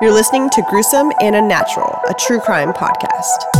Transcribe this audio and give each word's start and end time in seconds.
You're 0.00 0.12
listening 0.12 0.48
to 0.50 0.62
Gruesome 0.62 1.10
and 1.20 1.34
Unnatural, 1.34 1.98
a 2.08 2.14
true 2.14 2.38
crime 2.38 2.72
podcast. 2.72 3.57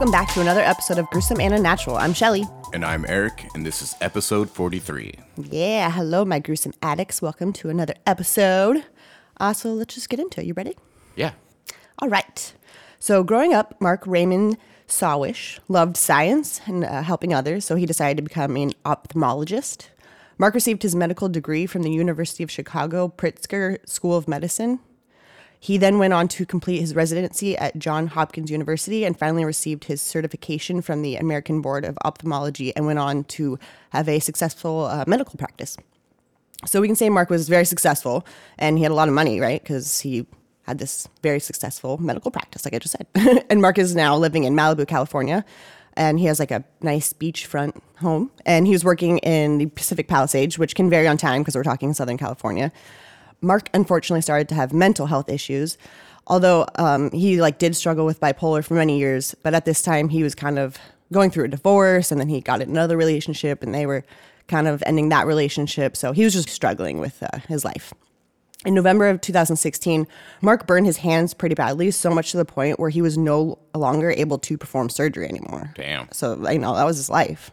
Welcome 0.00 0.12
back 0.12 0.32
to 0.32 0.40
another 0.40 0.62
episode 0.62 0.96
of 0.96 1.10
Gruesome 1.10 1.42
and 1.42 1.52
Unnatural. 1.52 1.98
I'm 1.98 2.14
Shelly. 2.14 2.46
And 2.72 2.86
I'm 2.86 3.04
Eric, 3.06 3.46
and 3.54 3.66
this 3.66 3.82
is 3.82 3.94
episode 4.00 4.48
43. 4.48 5.12
Yeah, 5.36 5.90
hello, 5.90 6.24
my 6.24 6.38
gruesome 6.38 6.72
addicts. 6.80 7.20
Welcome 7.20 7.52
to 7.52 7.68
another 7.68 7.92
episode. 8.06 8.82
Uh, 9.38 9.52
so 9.52 9.74
let's 9.74 9.94
just 9.94 10.08
get 10.08 10.18
into 10.18 10.40
it. 10.40 10.46
You 10.46 10.54
ready? 10.54 10.74
Yeah. 11.16 11.32
All 11.98 12.08
right. 12.08 12.54
So, 12.98 13.22
growing 13.22 13.52
up, 13.52 13.78
Mark 13.78 14.06
Raymond 14.06 14.56
Sawusch 14.88 15.58
loved 15.68 15.98
science 15.98 16.62
and 16.64 16.82
uh, 16.82 17.02
helping 17.02 17.34
others, 17.34 17.66
so 17.66 17.76
he 17.76 17.84
decided 17.84 18.16
to 18.16 18.22
become 18.22 18.56
an 18.56 18.72
ophthalmologist. 18.86 19.88
Mark 20.38 20.54
received 20.54 20.82
his 20.82 20.96
medical 20.96 21.28
degree 21.28 21.66
from 21.66 21.82
the 21.82 21.92
University 21.92 22.42
of 22.42 22.50
Chicago 22.50 23.12
Pritzker 23.14 23.86
School 23.86 24.16
of 24.16 24.26
Medicine. 24.26 24.80
He 25.62 25.76
then 25.76 25.98
went 25.98 26.14
on 26.14 26.26
to 26.28 26.46
complete 26.46 26.80
his 26.80 26.94
residency 26.94 27.56
at 27.56 27.78
Johns 27.78 28.12
Hopkins 28.12 28.50
University 28.50 29.04
and 29.04 29.16
finally 29.16 29.44
received 29.44 29.84
his 29.84 30.00
certification 30.00 30.80
from 30.80 31.02
the 31.02 31.16
American 31.16 31.60
Board 31.60 31.84
of 31.84 31.98
Ophthalmology 32.02 32.74
and 32.74 32.86
went 32.86 32.98
on 32.98 33.24
to 33.24 33.58
have 33.90 34.08
a 34.08 34.20
successful 34.20 34.86
uh, 34.86 35.04
medical 35.06 35.36
practice. 35.36 35.76
So 36.64 36.80
we 36.80 36.88
can 36.88 36.96
say 36.96 37.10
Mark 37.10 37.28
was 37.28 37.46
very 37.48 37.66
successful 37.66 38.26
and 38.58 38.78
he 38.78 38.84
had 38.84 38.90
a 38.90 38.94
lot 38.94 39.08
of 39.08 39.14
money, 39.14 39.38
right? 39.38 39.62
Because 39.62 40.00
he 40.00 40.26
had 40.62 40.78
this 40.78 41.06
very 41.22 41.40
successful 41.40 41.98
medical 41.98 42.30
practice, 42.30 42.64
like 42.64 42.72
I 42.72 42.78
just 42.78 42.96
said. 42.96 43.44
and 43.50 43.60
Mark 43.60 43.76
is 43.76 43.94
now 43.94 44.16
living 44.16 44.44
in 44.44 44.54
Malibu, 44.54 44.88
California, 44.88 45.44
and 45.94 46.18
he 46.18 46.24
has 46.24 46.38
like 46.38 46.50
a 46.50 46.64
nice 46.80 47.12
beachfront 47.12 47.78
home. 47.96 48.30
And 48.46 48.66
he 48.66 48.72
was 48.72 48.84
working 48.84 49.18
in 49.18 49.58
the 49.58 49.66
Pacific 49.66 50.08
Palisades, 50.08 50.58
which 50.58 50.74
can 50.74 50.88
vary 50.88 51.06
on 51.06 51.18
time 51.18 51.42
because 51.42 51.54
we're 51.54 51.64
talking 51.64 51.92
Southern 51.92 52.16
California. 52.16 52.72
Mark 53.40 53.68
unfortunately 53.74 54.22
started 54.22 54.48
to 54.50 54.54
have 54.54 54.72
mental 54.72 55.06
health 55.06 55.28
issues, 55.28 55.78
although 56.26 56.66
um, 56.76 57.10
he 57.12 57.40
like 57.40 57.58
did 57.58 57.74
struggle 57.74 58.06
with 58.06 58.20
bipolar 58.20 58.64
for 58.64 58.74
many 58.74 58.98
years. 58.98 59.34
But 59.42 59.54
at 59.54 59.64
this 59.64 59.82
time, 59.82 60.08
he 60.08 60.22
was 60.22 60.34
kind 60.34 60.58
of 60.58 60.76
going 61.12 61.30
through 61.30 61.44
a 61.44 61.48
divorce, 61.48 62.12
and 62.12 62.20
then 62.20 62.28
he 62.28 62.40
got 62.40 62.60
another 62.60 62.96
relationship, 62.96 63.62
and 63.62 63.74
they 63.74 63.86
were 63.86 64.04
kind 64.46 64.68
of 64.68 64.82
ending 64.86 65.08
that 65.10 65.26
relationship. 65.26 65.96
So 65.96 66.12
he 66.12 66.24
was 66.24 66.32
just 66.32 66.48
struggling 66.48 66.98
with 66.98 67.22
uh, 67.22 67.38
his 67.48 67.64
life. 67.64 67.92
In 68.66 68.74
November 68.74 69.08
of 69.08 69.22
2016, 69.22 70.06
Mark 70.42 70.66
burned 70.66 70.84
his 70.84 70.98
hands 70.98 71.32
pretty 71.32 71.54
badly, 71.54 71.90
so 71.90 72.10
much 72.10 72.32
to 72.32 72.36
the 72.36 72.44
point 72.44 72.78
where 72.78 72.90
he 72.90 73.00
was 73.00 73.16
no 73.16 73.58
longer 73.74 74.10
able 74.10 74.38
to 74.38 74.58
perform 74.58 74.90
surgery 74.90 75.26
anymore. 75.26 75.72
Damn. 75.76 76.08
So, 76.12 76.34
you 76.50 76.58
know, 76.58 76.74
that 76.74 76.84
was 76.84 76.98
his 76.98 77.08
life. 77.08 77.50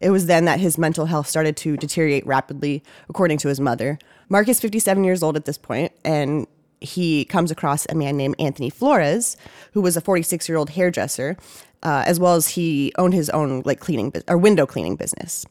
It 0.00 0.10
was 0.10 0.26
then 0.26 0.46
that 0.46 0.60
his 0.60 0.78
mental 0.78 1.06
health 1.06 1.28
started 1.28 1.56
to 1.58 1.76
deteriorate 1.76 2.26
rapidly, 2.26 2.82
according 3.08 3.38
to 3.38 3.48
his 3.48 3.60
mother. 3.60 3.98
Mark 4.28 4.48
is 4.48 4.60
57 4.60 5.04
years 5.04 5.22
old 5.22 5.36
at 5.36 5.44
this 5.44 5.58
point, 5.58 5.92
and 6.04 6.46
he 6.80 7.26
comes 7.26 7.50
across 7.50 7.86
a 7.90 7.94
man 7.94 8.16
named 8.16 8.34
Anthony 8.38 8.70
Flores, 8.70 9.36
who 9.72 9.82
was 9.82 9.96
a 9.96 10.00
46 10.00 10.48
year 10.48 10.56
old 10.56 10.70
hairdresser, 10.70 11.36
uh, 11.82 12.04
as 12.06 12.18
well 12.18 12.34
as 12.34 12.48
he 12.48 12.92
owned 12.96 13.14
his 13.14 13.28
own 13.30 13.62
like 13.64 13.80
cleaning 13.80 14.10
bu- 14.10 14.22
or 14.28 14.38
window 14.38 14.66
cleaning 14.66 14.96
business, 14.96 15.44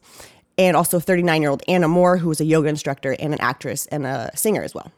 and 0.58 0.76
also 0.76 0.98
39 0.98 1.40
year 1.42 1.50
old 1.50 1.62
Anna 1.68 1.88
Moore, 1.88 2.18
who 2.18 2.28
was 2.28 2.40
a 2.40 2.44
yoga 2.44 2.68
instructor 2.68 3.14
and 3.20 3.32
an 3.32 3.40
actress 3.40 3.86
and 3.86 4.04
a 4.06 4.30
singer 4.34 4.62
as 4.62 4.74
well. 4.74 4.90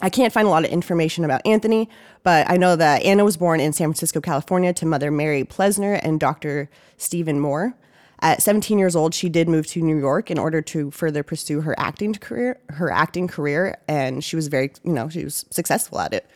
I 0.00 0.10
can't 0.10 0.32
find 0.32 0.46
a 0.46 0.50
lot 0.50 0.64
of 0.64 0.70
information 0.70 1.24
about 1.24 1.46
Anthony, 1.46 1.88
but 2.22 2.50
I 2.50 2.56
know 2.56 2.74
that 2.76 3.04
Anna 3.04 3.24
was 3.24 3.36
born 3.36 3.60
in 3.60 3.72
San 3.72 3.88
Francisco, 3.88 4.20
California, 4.20 4.72
to 4.72 4.86
mother 4.86 5.10
Mary 5.10 5.44
Plesner 5.44 5.94
and 5.94 6.18
Dr. 6.18 6.70
Stephen 6.96 7.38
Moore. 7.38 7.74
At 8.22 8.40
17 8.40 8.78
years 8.78 8.94
old, 8.94 9.14
she 9.14 9.28
did 9.28 9.48
move 9.48 9.66
to 9.68 9.82
New 9.82 9.98
York 9.98 10.30
in 10.30 10.38
order 10.38 10.62
to 10.62 10.92
further 10.92 11.24
pursue 11.24 11.60
her 11.62 11.74
acting 11.78 12.14
career. 12.14 12.60
Her 12.70 12.88
acting 12.90 13.26
career, 13.26 13.76
and 13.88 14.22
she 14.22 14.36
was 14.36 14.46
very, 14.46 14.72
you 14.84 14.92
know, 14.92 15.08
she 15.08 15.24
was 15.24 15.44
successful 15.50 15.98
at 15.98 16.14
it. 16.14 16.30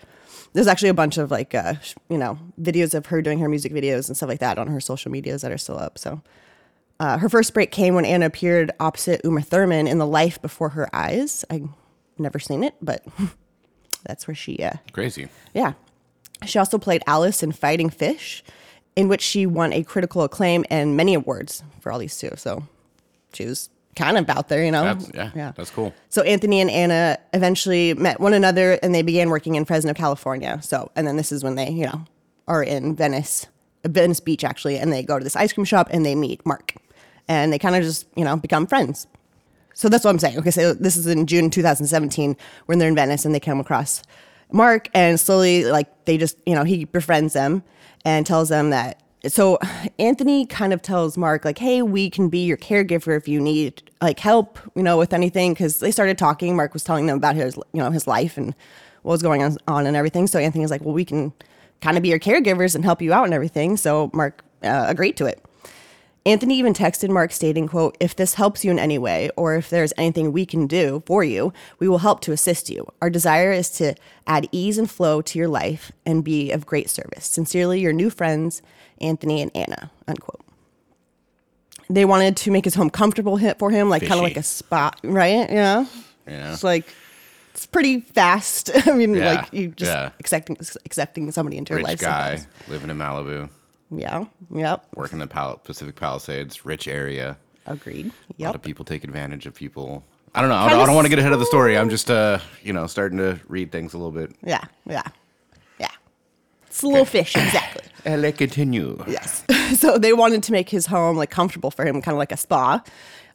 There's 0.52 0.66
actually 0.66 0.88
a 0.88 0.94
bunch 0.94 1.16
of 1.16 1.30
like, 1.30 1.54
uh, 1.54 1.74
you 2.08 2.18
know, 2.18 2.38
videos 2.60 2.92
of 2.92 3.06
her 3.06 3.22
doing 3.22 3.38
her 3.38 3.48
music 3.48 3.72
videos 3.72 4.08
and 4.08 4.16
stuff 4.16 4.28
like 4.28 4.40
that 4.40 4.58
on 4.58 4.66
her 4.66 4.80
social 4.80 5.12
medias 5.12 5.42
that 5.42 5.52
are 5.52 5.58
still 5.58 5.78
up. 5.78 5.96
So, 5.96 6.22
uh, 6.98 7.18
her 7.18 7.28
first 7.28 7.54
break 7.54 7.70
came 7.70 7.94
when 7.94 8.04
Anna 8.04 8.26
appeared 8.26 8.72
opposite 8.80 9.20
Uma 9.22 9.42
Thurman 9.42 9.86
in 9.86 9.98
The 9.98 10.06
Life 10.06 10.42
Before 10.42 10.70
Her 10.70 10.88
Eyes. 10.96 11.44
I've 11.50 11.68
never 12.18 12.38
seen 12.40 12.64
it, 12.64 12.74
but 12.82 13.04
that's 14.04 14.26
where 14.26 14.34
she, 14.34 14.58
uh, 14.58 14.72
Crazy. 14.92 15.28
yeah. 15.54 15.74
She 16.46 16.58
also 16.58 16.78
played 16.78 17.02
Alice 17.06 17.42
in 17.42 17.52
Fighting 17.52 17.90
Fish, 17.90 18.42
in 18.96 19.08
which 19.08 19.22
she 19.22 19.46
won 19.46 19.72
a 19.72 19.84
critical 19.84 20.22
acclaim 20.22 20.64
and 20.70 20.96
many 20.96 21.14
awards 21.14 21.62
for 21.80 21.92
all 21.92 21.98
these 21.98 22.18
two. 22.18 22.30
So 22.36 22.64
she 23.34 23.44
was 23.44 23.68
kind 23.94 24.18
of 24.18 24.28
out 24.28 24.48
there, 24.48 24.64
you 24.64 24.70
know? 24.70 24.82
That's, 24.84 25.10
yeah, 25.14 25.52
That's 25.54 25.70
cool. 25.70 25.94
So 26.08 26.22
Anthony 26.22 26.60
and 26.60 26.70
Anna 26.70 27.18
eventually 27.32 27.94
met 27.94 28.20
one 28.20 28.32
another 28.32 28.72
and 28.82 28.94
they 28.94 29.02
began 29.02 29.28
working 29.30 29.54
in 29.54 29.64
Fresno, 29.64 29.94
California. 29.94 30.58
So, 30.62 30.90
and 30.96 31.06
then 31.06 31.16
this 31.16 31.30
is 31.30 31.44
when 31.44 31.54
they, 31.54 31.70
you 31.70 31.86
know, 31.86 32.04
are 32.48 32.62
in 32.62 32.96
Venice, 32.96 33.46
uh, 33.84 33.88
Venice 33.88 34.20
Beach 34.20 34.44
actually, 34.44 34.78
and 34.78 34.92
they 34.92 35.02
go 35.02 35.18
to 35.18 35.24
this 35.24 35.36
ice 35.36 35.52
cream 35.52 35.64
shop 35.64 35.88
and 35.90 36.04
they 36.04 36.14
meet 36.14 36.44
Mark. 36.46 36.74
And 37.28 37.52
they 37.52 37.58
kind 37.58 37.74
of 37.74 37.82
just, 37.82 38.06
you 38.16 38.24
know, 38.24 38.36
become 38.36 38.66
friends. 38.66 39.06
So 39.74 39.88
that's 39.88 40.04
what 40.04 40.10
I'm 40.10 40.18
saying. 40.18 40.38
Okay, 40.38 40.50
so 40.50 40.72
this 40.72 40.96
is 40.96 41.06
in 41.06 41.26
June 41.26 41.50
2017 41.50 42.36
when 42.64 42.78
they're 42.78 42.88
in 42.88 42.94
Venice 42.94 43.26
and 43.26 43.34
they 43.34 43.40
come 43.40 43.60
across 43.60 44.02
Mark 44.52 44.88
and 44.94 45.18
slowly, 45.18 45.64
like, 45.64 46.04
they 46.04 46.16
just, 46.18 46.38
you 46.46 46.54
know, 46.54 46.64
he 46.64 46.84
befriends 46.84 47.32
them 47.32 47.62
and 48.04 48.26
tells 48.26 48.48
them 48.48 48.70
that. 48.70 49.02
So 49.26 49.58
Anthony 49.98 50.46
kind 50.46 50.72
of 50.72 50.82
tells 50.82 51.16
Mark, 51.16 51.44
like, 51.44 51.58
hey, 51.58 51.82
we 51.82 52.10
can 52.10 52.28
be 52.28 52.44
your 52.44 52.56
caregiver 52.56 53.16
if 53.16 53.28
you 53.28 53.40
need, 53.40 53.82
like, 54.00 54.20
help, 54.20 54.58
you 54.74 54.82
know, 54.82 54.98
with 54.98 55.12
anything. 55.12 55.54
Cause 55.54 55.78
they 55.80 55.90
started 55.90 56.18
talking. 56.18 56.56
Mark 56.56 56.72
was 56.72 56.84
telling 56.84 57.06
them 57.06 57.16
about 57.16 57.34
his, 57.36 57.56
you 57.72 57.82
know, 57.82 57.90
his 57.90 58.06
life 58.06 58.36
and 58.36 58.54
what 59.02 59.12
was 59.12 59.22
going 59.22 59.40
on, 59.68 59.86
and 59.86 59.96
everything. 59.96 60.26
So 60.26 60.38
Anthony 60.38 60.62
was 60.62 60.70
like, 60.70 60.82
well, 60.82 60.94
we 60.94 61.04
can 61.04 61.32
kind 61.80 61.96
of 61.96 62.02
be 62.02 62.08
your 62.08 62.18
caregivers 62.18 62.74
and 62.74 62.84
help 62.84 63.00
you 63.00 63.12
out 63.12 63.24
and 63.24 63.34
everything. 63.34 63.76
So 63.76 64.10
Mark 64.12 64.44
uh, 64.64 64.86
agreed 64.88 65.16
to 65.18 65.26
it. 65.26 65.45
Anthony 66.26 66.58
even 66.58 66.74
texted 66.74 67.08
Mark 67.08 67.30
stating, 67.32 67.68
quote, 67.68 67.96
if 68.00 68.14
this 68.16 68.34
helps 68.34 68.64
you 68.64 68.70
in 68.72 68.78
any 68.78 68.98
way, 68.98 69.30
or 69.36 69.54
if 69.54 69.70
there's 69.70 69.92
anything 69.96 70.32
we 70.32 70.44
can 70.44 70.66
do 70.66 71.02
for 71.06 71.22
you, 71.24 71.52
we 71.78 71.88
will 71.88 71.98
help 71.98 72.20
to 72.22 72.32
assist 72.32 72.68
you. 72.68 72.84
Our 73.00 73.08
desire 73.08 73.52
is 73.52 73.70
to 73.78 73.94
add 74.26 74.48
ease 74.50 74.76
and 74.76 74.90
flow 74.90 75.22
to 75.22 75.38
your 75.38 75.46
life 75.48 75.92
and 76.04 76.24
be 76.24 76.50
of 76.50 76.66
great 76.66 76.90
service. 76.90 77.26
Sincerely, 77.26 77.80
your 77.80 77.92
new 77.92 78.10
friends, 78.10 78.60
Anthony 79.00 79.40
and 79.40 79.52
Anna, 79.54 79.90
unquote. 80.08 80.40
They 81.88 82.04
wanted 82.04 82.36
to 82.38 82.50
make 82.50 82.64
his 82.64 82.74
home 82.74 82.90
comfortable 82.90 83.38
for 83.58 83.70
him, 83.70 83.88
like 83.88 84.02
kind 84.02 84.14
of 84.14 84.22
like 84.24 84.36
a 84.36 84.42
spot, 84.42 84.98
right? 85.04 85.48
Yeah. 85.48 85.86
Yeah. 86.26 86.52
It's 86.52 86.64
like, 86.64 86.84
it's 87.54 87.66
pretty 87.66 88.00
fast. 88.00 88.70
I 88.88 88.92
mean, 88.92 89.14
Yeah, 89.14 89.34
like 89.34 89.52
you 89.52 89.68
just 89.68 89.92
yeah. 89.92 90.10
accepting 90.18 90.56
accepting 90.84 91.30
somebody 91.30 91.56
into 91.56 91.70
your 91.74 91.78
Rich 91.78 91.86
life. 91.86 92.00
guy 92.00 92.36
sometimes. 92.36 92.68
living 92.68 92.90
in 92.90 92.98
Malibu, 92.98 93.48
Yeah. 93.90 94.24
Yep. 94.52 94.86
working 94.94 95.20
in 95.20 95.28
Pal- 95.28 95.58
Pacific 95.58 95.96
Palisades, 95.96 96.64
rich 96.64 96.88
area. 96.88 97.36
Agreed. 97.66 98.12
Yeah. 98.36 98.46
A 98.46 98.48
lot 98.48 98.54
of 98.56 98.62
people 98.62 98.84
take 98.84 99.04
advantage 99.04 99.46
of 99.46 99.54
people. 99.54 100.04
I 100.34 100.40
don't 100.40 100.50
know. 100.50 100.56
I 100.56 100.68
don't, 100.68 100.80
I 100.80 100.86
don't 100.86 100.94
want 100.94 101.06
to 101.06 101.08
get 101.08 101.18
ahead 101.18 101.32
of 101.32 101.40
the 101.40 101.46
story. 101.46 101.78
I'm 101.78 101.88
just, 101.88 102.10
uh, 102.10 102.38
you 102.62 102.72
know, 102.72 102.86
starting 102.86 103.18
to 103.18 103.40
read 103.48 103.72
things 103.72 103.94
a 103.94 103.98
little 103.98 104.12
bit. 104.12 104.34
Yeah, 104.44 104.64
yeah, 104.86 105.02
yeah. 105.78 105.90
It's 106.66 106.82
a 106.82 106.88
little 106.88 107.04
fish, 107.04 107.34
exactly. 107.34 107.82
And 108.04 108.22
let 108.22 108.38
continue. 108.38 109.02
Yes. 109.08 109.42
so 109.80 109.98
they 109.98 110.12
wanted 110.12 110.44
to 110.44 110.52
make 110.52 110.68
his 110.68 110.86
home 110.86 111.16
like 111.16 111.28
comfortable 111.30 111.72
for 111.72 111.84
him, 111.84 112.00
kind 112.00 112.14
of 112.14 112.18
like 112.18 112.30
a 112.30 112.36
spa. 112.36 112.80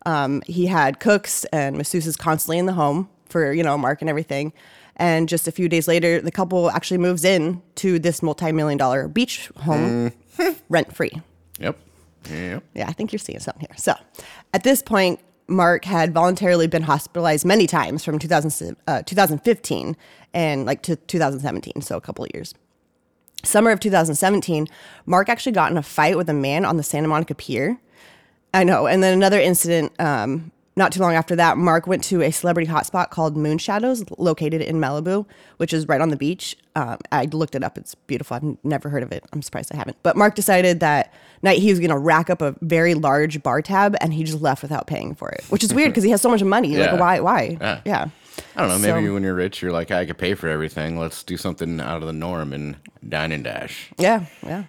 Um, 0.06 0.42
he 0.46 0.66
had 0.66 1.02
cooks 1.02 1.44
and 1.52 1.76
masseuses 1.76 2.18
constantly 2.18 2.58
in 2.58 2.68
the 2.68 2.74
home 2.74 3.10
for 3.28 3.52
you 3.52 3.64
know 3.64 3.78
Mark 3.78 4.00
and 4.02 4.10
everything. 4.10 4.54
And 4.96 5.28
just 5.28 5.46
a 5.48 5.52
few 5.52 5.68
days 5.68 5.90
later, 5.90 6.22
the 6.22 6.32
couple 6.32 6.70
actually 6.72 7.00
moves 7.00 7.26
in 7.26 7.62
to 7.76 8.00
this 8.00 8.22
multi-million 8.24 8.78
dollar 8.78 9.10
beach 9.10 9.50
home, 9.58 10.14
rent 10.70 10.96
free. 10.96 11.12
Yep. 11.60 11.78
Yep. 12.30 12.64
Yeah, 12.76 12.88
I 12.88 12.94
think 12.94 13.12
you're 13.12 13.20
seeing 13.20 13.40
something 13.40 13.62
here. 13.62 13.78
So, 13.78 13.94
at 14.54 14.64
this 14.64 14.82
point, 14.82 15.20
Mark 15.48 15.86
had 15.86 16.14
voluntarily 16.14 16.68
been 16.68 16.84
hospitalized 16.84 17.46
many 17.46 17.68
times 17.68 18.04
from 18.04 18.20
2000, 18.20 18.78
uh, 18.88 19.02
2015 19.04 19.98
and 20.34 20.66
like 20.66 20.82
to 20.84 20.96
2017, 20.96 21.82
so 21.82 21.98
a 21.98 22.02
couple 22.02 22.24
of 22.24 22.32
years. 22.34 22.54
Summer 23.44 23.72
of 23.72 23.80
2017, 23.80 24.68
Mark 25.06 25.28
actually 25.28 25.52
got 25.52 25.72
in 25.72 25.78
a 25.78 25.84
fight 25.84 26.16
with 26.16 26.30
a 26.30 26.34
man 26.34 26.64
on 26.64 26.78
the 26.78 26.84
Santa 26.84 27.08
Monica 27.08 27.34
Pier. 27.34 27.80
I 28.54 28.64
know. 28.64 28.86
And 28.88 29.02
then 29.02 29.14
another 29.14 29.40
incident 29.40 29.94
um, 30.00 30.52
not 30.76 30.94
too 30.94 31.02
long 31.02 31.14
after 31.14 31.36
that, 31.36 31.58
Mark 31.58 31.86
went 31.86 32.04
to 32.06 32.22
a 32.22 32.32
celebrity 32.32 32.70
hotspot 32.72 33.10
called 33.10 33.36
Moonshadows, 33.36 34.10
located 34.18 34.62
in 34.62 34.78
Malibu, 34.78 35.26
which 35.58 35.74
is 35.74 35.88
right 35.88 36.00
on 36.00 36.10
the 36.10 36.16
beach. 36.16 36.56
Um, 36.76 36.98
I 37.12 37.26
looked 37.26 37.56
it 37.56 37.64
up; 37.64 37.78
it's 37.78 37.94
beautiful. 37.96 38.38
I've 38.38 38.58
never 38.64 38.88
heard 38.90 39.04
of 39.04 39.12
it. 39.12 39.26
I'm 39.34 39.42
surprised 39.42 39.74
I 39.74 39.78
haven't. 39.78 39.98
But 40.02 40.16
Mark 40.16 40.36
decided 40.36 40.80
that 40.80 41.14
night 41.44 41.60
he 41.60 41.70
was 41.70 41.80
going 41.80 41.90
to 41.90 41.98
rack 41.98 42.30
up 42.30 42.42
a 42.42 42.56
very 42.62 42.94
large 42.94 43.44
bar 43.44 43.62
tab, 43.62 43.96
and 44.00 44.14
he 44.14 44.24
just 44.24 44.42
left 44.42 44.62
without 44.62 44.88
paying 44.88 45.14
for 45.14 45.30
it, 45.30 45.44
which 45.50 45.64
is 45.64 45.74
weird 45.74 45.90
because 45.92 46.04
he 46.06 46.12
has 46.12 46.22
so 46.22 46.30
much 46.30 46.44
money. 46.44 46.70
Yeah. 46.70 46.92
Like, 46.92 47.00
why? 47.00 47.20
Why? 47.20 47.58
Yeah. 47.60 47.82
yeah. 47.86 48.10
I 48.56 48.62
don't 48.62 48.70
know. 48.70 48.80
Maybe 48.80 49.08
So- 49.08 49.14
when 49.14 49.24
you're 49.24 49.34
rich, 49.36 49.62
you're 49.62 49.74
like, 49.74 49.92
I 49.92 50.06
could 50.06 50.18
pay 50.18 50.36
for 50.36 50.48
everything. 50.48 50.98
Let's 50.98 51.22
do 51.22 51.36
something 51.36 51.82
out 51.82 51.98
of 52.02 52.08
the 52.08 52.14
norm 52.14 52.54
and 52.54 52.78
dine 53.08 53.34
and 53.34 53.44
dash. 53.44 53.92
Yeah, 53.98 54.26
yeah, 54.42 54.64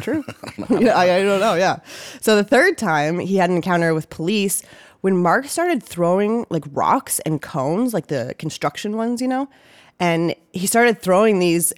true. 0.00 0.24
yeah, 0.70 0.96
I, 0.96 1.16
I 1.16 1.22
don't 1.22 1.40
know. 1.40 1.54
Yeah. 1.54 1.80
So 2.22 2.34
the 2.34 2.44
third 2.44 2.78
time 2.78 3.18
he 3.18 3.36
had 3.36 3.50
an 3.50 3.56
encounter 3.56 3.92
with 3.92 4.08
police 4.08 4.62
when 5.04 5.18
Mark 5.18 5.44
started 5.48 5.82
throwing 5.82 6.46
like 6.48 6.64
rocks 6.72 7.18
and 7.26 7.42
cones, 7.42 7.92
like 7.92 8.06
the 8.06 8.34
construction 8.38 8.96
ones, 8.96 9.20
you 9.20 9.28
know, 9.28 9.50
and 10.00 10.34
he 10.54 10.66
started 10.66 10.98
throwing 10.98 11.40
these 11.40 11.74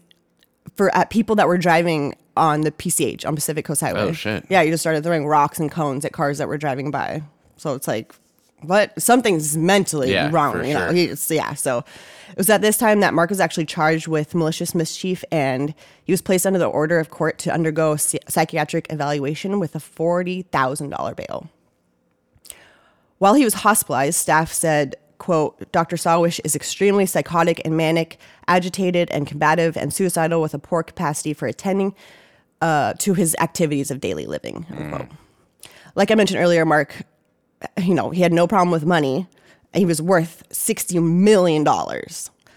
for 0.76 0.94
at 0.94 1.10
people 1.10 1.34
that 1.34 1.48
were 1.48 1.58
driving 1.58 2.14
on 2.36 2.60
the 2.60 2.70
PCH 2.70 3.26
on 3.26 3.34
Pacific 3.34 3.64
Coast 3.64 3.80
Highway. 3.80 3.98
Oh, 4.02 4.12
shit. 4.12 4.46
Yeah, 4.48 4.62
he 4.62 4.70
just 4.70 4.80
started 4.80 5.02
throwing 5.02 5.26
rocks 5.26 5.58
and 5.58 5.72
cones 5.72 6.04
at 6.04 6.12
cars 6.12 6.38
that 6.38 6.46
were 6.46 6.56
driving 6.56 6.92
by. 6.92 7.24
So 7.56 7.74
it's 7.74 7.88
like, 7.88 8.14
what? 8.60 8.92
Something's 9.02 9.56
mentally 9.56 10.12
Yeah, 10.12 10.30
wrong. 10.32 10.52
for 10.52 10.62
You 10.64 10.74
know, 10.74 10.92
sure. 10.94 11.14
he, 11.16 11.34
yeah. 11.34 11.54
So 11.54 11.78
it 12.30 12.38
was 12.38 12.48
at 12.48 12.60
this 12.62 12.78
time 12.78 13.00
that 13.00 13.12
Mark 13.12 13.30
was 13.30 13.40
actually 13.40 13.66
charged 13.66 14.06
with 14.06 14.36
malicious 14.36 14.72
mischief, 14.72 15.24
and 15.32 15.74
he 16.04 16.12
was 16.12 16.22
placed 16.22 16.46
under 16.46 16.60
the 16.60 16.66
order 16.66 17.00
of 17.00 17.10
court 17.10 17.38
to 17.38 17.52
undergo 17.52 17.96
psychiatric 17.96 18.86
evaluation 18.92 19.58
with 19.58 19.74
a 19.74 19.80
forty 19.80 20.42
thousand 20.42 20.90
dollar 20.90 21.16
bail. 21.16 21.50
While 23.18 23.34
he 23.34 23.44
was 23.44 23.54
hospitalized, 23.54 24.16
staff 24.16 24.52
said, 24.52 24.96
quote, 25.18 25.70
Dr. 25.72 25.96
Sawusch 25.96 26.40
is 26.44 26.54
extremely 26.54 27.06
psychotic 27.06 27.62
and 27.64 27.76
manic, 27.76 28.18
agitated 28.46 29.10
and 29.10 29.26
combative, 29.26 29.76
and 29.76 29.92
suicidal 29.92 30.42
with 30.42 30.54
a 30.54 30.58
poor 30.58 30.82
capacity 30.82 31.32
for 31.32 31.46
attending 31.46 31.94
uh, 32.60 32.94
to 32.94 33.14
his 33.14 33.34
activities 33.40 33.90
of 33.90 34.00
daily 34.00 34.26
living, 34.26 34.66
unquote. 34.70 35.08
Like 35.94 36.10
I 36.10 36.14
mentioned 36.14 36.40
earlier, 36.40 36.64
Mark, 36.66 37.02
you 37.78 37.94
know, 37.94 38.10
he 38.10 38.20
had 38.20 38.32
no 38.32 38.46
problem 38.46 38.70
with 38.70 38.84
money. 38.84 39.26
He 39.74 39.86
was 39.86 40.00
worth 40.02 40.46
$60 40.50 41.02
million. 41.02 41.66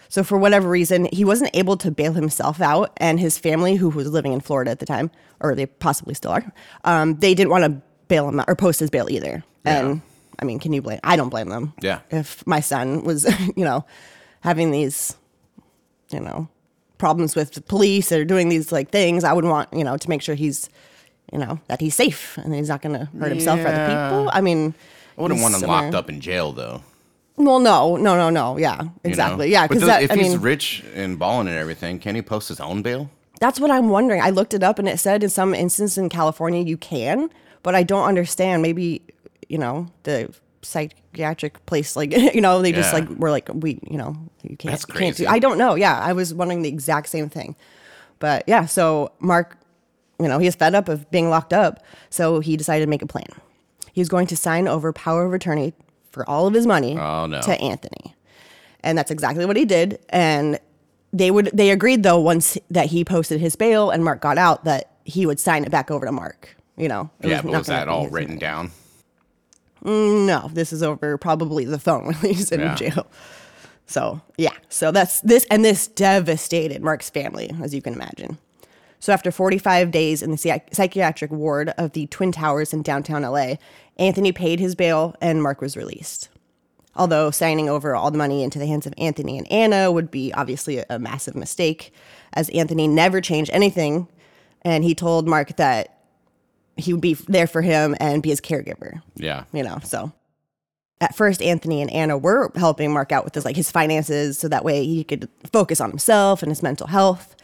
So 0.09 0.23
for 0.23 0.38
whatever 0.38 0.67
reason, 0.69 1.07
he 1.13 1.23
wasn't 1.23 1.51
able 1.53 1.77
to 1.77 1.91
bail 1.91 2.13
himself 2.13 2.59
out, 2.59 2.91
and 2.97 3.19
his 3.19 3.38
family, 3.38 3.75
who 3.75 3.89
was 3.89 4.09
living 4.09 4.33
in 4.33 4.41
Florida 4.41 4.71
at 4.71 4.79
the 4.79 4.85
time, 4.85 5.11
or 5.39 5.56
they 5.56 5.67
possibly 5.67 6.13
still 6.13 6.31
are, 6.31 6.51
um, 6.83 7.15
they 7.15 7.33
didn't 7.33 7.51
want 7.51 7.63
to 7.63 7.81
bail 8.07 8.27
him 8.27 8.39
out 8.39 8.50
or 8.50 8.56
post 8.56 8.79
his 8.79 8.89
bail 8.89 9.07
either. 9.09 9.44
And 9.63 10.01
I 10.41 10.45
mean, 10.45 10.59
can 10.59 10.74
you 10.74 10.81
blame? 10.81 11.00
I 11.03 11.15
don't 11.15 11.30
blame 11.30 11.50
them. 11.50 11.74
Yeah. 11.81 12.00
If 12.09 12.45
my 12.47 12.59
son 12.62 13.03
was, 13.03 13.25
you 13.56 13.65
know, 13.65 13.86
having 14.41 14.71
these, 14.71 15.15
you 16.12 16.19
know, 16.19 16.47
problems 16.97 17.36
with 17.36 17.51
the 17.53 17.62
police 17.62 18.12
or 18.12 18.25
doing 18.25 18.50
these 18.50 18.71
like 18.71 18.89
things, 18.89 19.24
I 19.24 19.33
would 19.33 19.45
want, 19.45 19.69
you 19.74 19.83
know, 19.83 19.97
to 19.97 20.09
make 20.09 20.21
sure 20.21 20.36
he's, 20.36 20.69
you 21.31 21.38
know, 21.39 21.59
that 21.68 21.80
he's 21.81 21.95
safe 21.95 22.38
and 22.38 22.53
he's 22.56 22.69
not 22.69 22.81
going 22.81 22.97
to 23.00 23.06
hurt 23.19 23.30
himself 23.31 23.59
or 23.59 23.68
other 23.68 23.75
Yeah. 23.77 24.09
people. 24.09 24.30
I 24.33 24.41
mean, 24.41 24.74
I 25.18 25.21
wouldn't 25.21 25.41
want 25.41 25.53
him 25.56 25.59
somewhere- 25.62 25.81
locked 25.83 25.95
up 25.95 26.09
in 26.09 26.21
jail, 26.21 26.51
though. 26.53 26.81
Well, 27.38 27.59
no, 27.59 27.95
no, 27.95 28.18
no, 28.18 28.30
no. 28.30 28.57
Yeah, 28.57 28.77
you 28.80 28.83
know? 28.85 28.94
exactly. 29.06 29.50
Yeah, 29.51 29.62
But 29.63 29.69
because 29.69 29.81
does- 29.81 29.88
that, 29.89 30.03
if 30.03 30.12
I 30.12 30.15
he's 30.18 30.31
mean, 30.33 30.42
rich 30.42 30.83
and 30.94 31.18
balling 31.18 31.47
and 31.47 31.56
everything, 31.57 32.00
can 32.00 32.15
he 32.15 32.21
post 32.21 32.50
his 32.50 32.59
own 32.59 32.81
bail? 32.81 33.09
That's 33.39 33.62
what 33.62 33.71
I'm 33.71 33.88
wondering. 33.88 34.21
I 34.21 34.31
looked 34.31 34.53
it 34.53 34.63
up 34.63 34.77
and 34.80 34.89
it 34.89 35.00
said 35.00 35.24
in 35.24 35.30
some 35.30 35.53
instances 35.56 35.97
in 35.97 36.09
California 36.09 36.62
you 36.62 36.75
can, 36.75 37.30
but 37.63 37.75
I 37.75 37.83
don't 37.83 38.03
understand. 38.06 38.62
Maybe, 38.62 39.01
you 39.49 39.57
know, 39.57 39.87
the 40.03 40.33
psychiatric 40.61 41.65
place, 41.65 41.95
like, 41.95 42.11
you 42.35 42.41
know, 42.41 42.61
they 42.61 42.71
just 42.71 42.93
Yeah. 42.93 42.99
like, 42.99 43.09
were 43.17 43.31
like, 43.31 43.49
we, 43.53 43.79
you 43.89 43.97
know, 43.97 44.15
you 44.43 44.55
can't, 44.57 44.79
you 44.87 44.93
can't 44.93 45.17
do. 45.17 45.27
I 45.27 45.39
don't 45.39 45.57
know. 45.57 45.75
Yeah. 45.75 45.97
I 45.99 46.13
was 46.13 46.33
wondering 46.33 46.61
the 46.61 46.69
exact 46.69 47.09
same 47.09 47.29
thing. 47.29 47.55
But 48.19 48.43
yeah, 48.47 48.65
so 48.65 49.11
Mark, 49.19 49.57
you 50.19 50.27
know, 50.27 50.39
he's 50.39 50.55
fed 50.55 50.75
up 50.75 50.89
of 50.89 51.09
being 51.11 51.29
locked 51.29 51.53
up. 51.53 51.83
So 52.09 52.39
he 52.41 52.57
decided 52.57 52.85
to 52.85 52.89
make 52.89 53.01
a 53.01 53.07
plan. 53.07 53.27
He's 53.93 54.09
going 54.09 54.27
to 54.27 54.37
sign 54.37 54.67
over 54.67 54.91
power 54.93 55.25
of 55.25 55.33
attorney 55.33 55.73
for 56.11 56.29
all 56.29 56.47
of 56.47 56.53
his 56.53 56.67
money 56.67 56.97
Oh, 56.97 57.25
no. 57.25 57.41
to 57.41 57.51
Anthony. 57.61 58.15
And 58.81 58.97
that's 58.97 59.11
exactly 59.11 59.45
what 59.45 59.57
he 59.57 59.65
did. 59.65 59.99
And 60.09 60.59
they 61.11 61.31
would 61.31 61.49
they 61.53 61.71
agreed 61.71 62.03
though 62.03 62.19
once 62.19 62.57
that 62.69 62.85
he 62.87 63.03
posted 63.03 63.39
his 63.39 63.55
bail 63.55 63.89
and 63.89 64.03
Mark 64.03 64.21
got 64.21 64.37
out 64.37 64.63
that 64.65 64.91
he 65.05 65.25
would 65.25 65.39
sign 65.39 65.63
it 65.63 65.71
back 65.71 65.89
over 65.89 66.05
to 66.05 66.11
Mark. 66.11 66.55
You 66.77 66.87
know. 66.87 67.09
Yeah, 67.21 67.41
but 67.41 67.51
was 67.51 67.67
that 67.67 67.87
all 67.87 68.07
written 68.09 68.37
down? 68.37 68.71
No, 69.83 70.49
this 70.53 70.73
is 70.73 70.83
over 70.83 71.17
probably 71.17 71.65
the 71.65 71.79
phone 71.79 72.05
when 72.21 72.33
he's 72.33 72.51
in 72.51 72.59
Yeah. 72.59 72.75
jail. 72.75 73.07
So 73.85 74.21
yeah, 74.37 74.53
so 74.69 74.91
that's 74.91 75.21
this 75.21 75.45
and 75.49 75.65
this 75.65 75.87
devastated 75.87 76.81
Mark's 76.83 77.09
family, 77.09 77.51
as 77.61 77.73
you 77.73 77.81
can 77.81 77.93
imagine. 77.93 78.37
So 78.99 79.13
after 79.13 79.31
45 79.31 79.91
days 79.91 80.21
in 80.21 80.29
the 80.31 80.61
psychiatric 80.71 81.31
ward 81.31 81.69
of 81.77 81.93
the 81.93 82.05
Twin 82.07 82.31
Towers 82.31 82.73
in 82.73 82.81
downtown 82.83 83.21
LA, 83.23 83.53
Anthony 83.97 84.31
paid 84.31 84.59
his 84.59 84.75
bail 84.75 85.15
and 85.21 85.41
Mark 85.41 85.61
was 85.61 85.77
released. 85.77 86.29
Although 86.95 87.31
signing 87.31 87.69
over 87.69 87.95
all 87.95 88.11
the 88.11 88.17
money 88.17 88.43
into 88.43 88.59
the 88.59 88.65
hands 88.67 88.85
of 88.85 88.93
Anthony 88.97 89.37
and 89.37 89.49
Anna 89.51 89.89
would 89.91 90.11
be 90.11 90.33
obviously 90.33 90.79
a, 90.79 90.85
a 90.89 90.99
massive 90.99 91.33
mistake, 91.35 91.93
as 92.33 92.49
Anthony 92.49 92.87
never 92.89 93.21
changed 93.21 93.51
anything, 93.53 94.07
and 94.63 94.83
he 94.83 94.93
told 94.93 95.27
Mark 95.27 95.55
that 95.55 95.98
he 96.79 96.93
would 96.93 97.01
be 97.01 97.13
there 97.13 97.47
for 97.47 97.61
him 97.61 97.95
and 97.99 98.23
be 98.23 98.29
his 98.29 98.41
caregiver. 98.41 99.01
Yeah. 99.15 99.43
you 99.53 99.63
know 99.63 99.79
so 99.83 100.11
at 101.01 101.15
first 101.15 101.41
anthony 101.41 101.81
and 101.81 101.91
anna 101.91 102.17
were 102.17 102.51
helping 102.55 102.91
mark 102.91 103.11
out 103.11 103.23
with 103.25 103.35
his 103.35 103.45
like 103.45 103.55
his 103.55 103.71
finances 103.71 104.37
so 104.37 104.47
that 104.47 104.63
way 104.63 104.85
he 104.85 105.03
could 105.03 105.29
focus 105.51 105.81
on 105.81 105.89
himself 105.89 106.41
and 106.43 106.51
his 106.51 106.63
mental 106.63 106.87
health. 106.87 107.35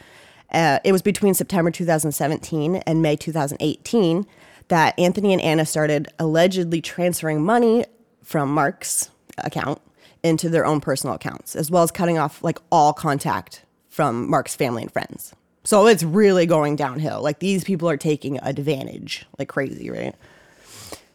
Uh, 0.52 0.78
it 0.84 0.92
was 0.92 1.02
between 1.02 1.34
september 1.34 1.70
2017 1.70 2.76
and 2.76 3.02
may 3.02 3.16
2018 3.16 4.26
that 4.68 4.98
anthony 4.98 5.32
and 5.32 5.42
anna 5.42 5.66
started 5.66 6.08
allegedly 6.18 6.80
transferring 6.80 7.44
money 7.44 7.84
from 8.22 8.52
mark's 8.52 9.10
account 9.38 9.80
into 10.22 10.48
their 10.48 10.64
own 10.64 10.80
personal 10.80 11.14
accounts 11.14 11.56
as 11.56 11.70
well 11.70 11.82
as 11.82 11.90
cutting 11.90 12.16
off 12.18 12.42
like 12.44 12.58
all 12.70 12.92
contact 12.92 13.64
from 13.88 14.30
mark's 14.30 14.54
family 14.54 14.82
and 14.82 14.92
friends 14.92 15.34
so 15.66 15.86
it's 15.86 16.02
really 16.02 16.46
going 16.46 16.76
downhill 16.76 17.20
like 17.20 17.40
these 17.40 17.62
people 17.64 17.88
are 17.90 17.96
taking 17.98 18.38
advantage 18.42 19.26
like 19.38 19.48
crazy 19.48 19.90
right 19.90 20.14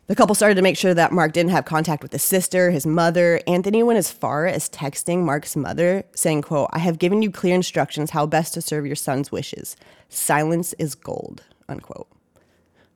the 0.07 0.15
couple 0.15 0.35
started 0.35 0.55
to 0.55 0.61
make 0.61 0.75
sure 0.77 0.93
that 0.93 1.13
Mark 1.13 1.31
didn't 1.31 1.51
have 1.51 1.63
contact 1.63 2.03
with 2.03 2.11
his 2.11 2.21
sister, 2.23 2.69
his 2.69 2.85
mother. 2.85 3.39
Anthony 3.47 3.81
went 3.81 3.97
as 3.97 4.11
far 4.11 4.45
as 4.45 4.67
texting 4.69 5.19
Mark's 5.23 5.55
mother, 5.55 6.03
saying, 6.13 6.41
quote, 6.41 6.69
I 6.73 6.79
have 6.79 6.99
given 6.99 7.21
you 7.21 7.31
clear 7.31 7.55
instructions 7.55 8.09
how 8.09 8.25
best 8.25 8.53
to 8.55 8.61
serve 8.61 8.85
your 8.85 8.97
son's 8.97 9.31
wishes. 9.31 9.77
Silence 10.09 10.73
is 10.73 10.95
gold, 10.95 11.43
unquote. 11.69 12.09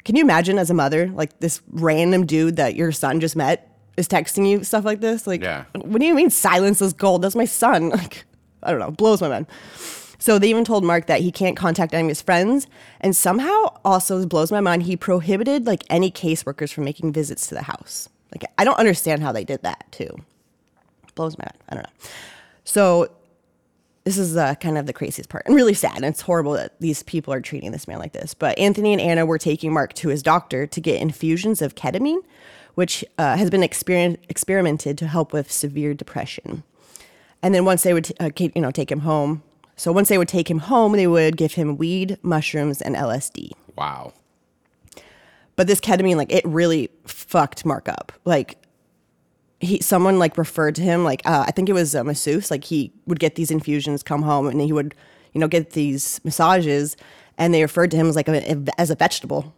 Can 0.03 0.17
you 0.17 0.23
imagine 0.23 0.57
as 0.59 0.69
a 0.69 0.73
mother, 0.73 1.07
like 1.07 1.39
this 1.39 1.61
random 1.71 2.25
dude 2.25 2.57
that 2.57 2.75
your 2.75 2.91
son 2.91 3.21
just 3.21 3.37
met 3.37 3.71
is 3.95 4.09
texting 4.09 4.49
you 4.49 4.65
stuff 4.65 4.83
like 4.83 4.99
this? 4.99 5.25
Like, 5.25 5.41
Yeah. 5.41 5.63
what 5.73 6.01
do 6.01 6.05
you 6.05 6.15
mean 6.15 6.29
silence 6.29 6.81
is 6.81 6.91
gold? 6.91 7.21
That's 7.21 7.35
my 7.35 7.45
son. 7.45 7.89
Like, 7.95 8.25
I 8.61 8.71
don't 8.71 8.79
know, 8.81 8.91
blows 8.91 9.21
my 9.21 9.29
mind. 9.29 9.45
So 10.17 10.39
they 10.39 10.49
even 10.49 10.65
told 10.65 10.83
Mark 10.83 11.07
that 11.07 11.21
he 11.21 11.31
can't 11.31 11.57
contact 11.57 11.93
any 11.93 12.03
of 12.03 12.09
his 12.09 12.21
friends, 12.21 12.67
and 13.01 13.15
somehow 13.15 13.77
also 13.83 14.25
blows 14.25 14.51
my 14.51 14.61
mind. 14.61 14.83
He 14.83 14.95
prohibited 14.95 15.65
like 15.65 15.83
any 15.89 16.11
caseworkers 16.11 16.71
from 16.71 16.85
making 16.85 17.13
visits 17.13 17.47
to 17.47 17.55
the 17.55 17.63
house. 17.63 18.09
Like 18.33 18.49
I 18.57 18.63
don't 18.63 18.79
understand 18.79 19.21
how 19.21 19.31
they 19.31 19.43
did 19.43 19.63
that 19.63 19.91
too. 19.91 20.17
Blows 21.15 21.37
my 21.37 21.45
mind. 21.45 21.63
I 21.69 21.73
don't 21.75 21.83
know. 21.83 22.09
So 22.63 23.09
this 24.05 24.17
is 24.19 24.37
uh, 24.37 24.53
kind 24.55 24.77
of 24.77 24.85
the 24.85 24.93
craziest 24.93 25.29
part 25.29 25.43
and 25.47 25.55
really 25.55 25.73
sad. 25.73 25.95
And 25.95 26.05
it's 26.05 26.21
horrible 26.21 26.53
that 26.53 26.79
these 26.79 27.01
people 27.03 27.33
are 27.33 27.41
treating 27.41 27.71
this 27.71 27.87
man 27.87 27.97
like 27.97 28.13
this. 28.13 28.33
But 28.33 28.57
Anthony 28.59 28.93
and 28.93 29.01
Anna 29.01 29.25
were 29.25 29.39
taking 29.39 29.73
Mark 29.73 29.93
to 29.93 30.09
his 30.09 30.21
doctor 30.21 30.67
to 30.67 30.81
get 30.81 31.01
infusions 31.01 31.61
of 31.61 31.75
ketamine, 31.75 32.21
which 32.75 33.03
uh, 33.17 33.35
has 33.35 33.49
been 33.49 33.61
experien 33.61 34.17
experimented 34.29 34.97
to 34.99 35.07
help 35.07 35.33
with 35.33 35.51
severe 35.51 35.93
depression. 35.95 36.63
And 37.41 37.55
then 37.55 37.65
once 37.65 37.83
they 37.83 37.93
would, 37.93 38.11
uh, 38.19 38.29
you 38.37 38.61
know, 38.61 38.71
take 38.71 38.91
him 38.91 39.01
home. 39.01 39.41
So 39.75 39.91
once 39.91 40.09
they 40.09 40.17
would 40.17 40.27
take 40.27 40.49
him 40.49 40.59
home, 40.59 40.93
they 40.93 41.07
would 41.07 41.37
give 41.37 41.53
him 41.53 41.77
weed, 41.77 42.17
mushrooms, 42.21 42.81
and 42.81 42.95
LSD. 42.95 43.51
Wow. 43.75 44.13
But 45.55 45.67
this 45.67 45.79
ketamine, 45.79 46.15
like, 46.15 46.31
it 46.31 46.45
really 46.45 46.89
fucked 47.05 47.65
Mark 47.65 47.87
up. 47.89 48.11
Like, 48.25 48.57
he, 49.59 49.81
someone 49.81 50.19
like 50.19 50.37
referred 50.37 50.75
to 50.75 50.81
him, 50.81 51.03
like, 51.03 51.21
uh, 51.25 51.45
I 51.47 51.51
think 51.51 51.69
it 51.69 51.73
was 51.73 51.95
a 51.95 52.03
masseuse. 52.03 52.51
Like, 52.51 52.63
he 52.63 52.91
would 53.05 53.19
get 53.19 53.35
these 53.35 53.51
infusions, 53.51 54.03
come 54.03 54.21
home, 54.21 54.47
and 54.47 54.61
he 54.61 54.71
would, 54.71 54.95
you 55.33 55.39
know, 55.39 55.47
get 55.47 55.71
these 55.71 56.21
massages, 56.23 56.97
and 57.37 57.53
they 57.53 57.61
referred 57.61 57.91
to 57.91 57.97
him 57.97 58.07
as 58.07 58.15
like 58.15 58.27
a, 58.27 58.63
as 58.79 58.89
a 58.89 58.95
vegetable. 58.95 59.53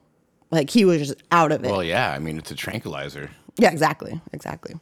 Like, 0.50 0.70
he 0.70 0.86
was 0.86 1.00
just 1.10 1.22
out 1.32 1.52
of 1.52 1.64
it. 1.64 1.72
Well, 1.72 1.84
yeah. 1.84 2.12
I 2.12 2.20
mean, 2.20 2.38
it's 2.38 2.52
a 2.52 2.56
tranquilizer. 2.56 3.30
Yeah, 3.58 3.72
exactly. 3.72 4.20
Exactly. 4.34 4.76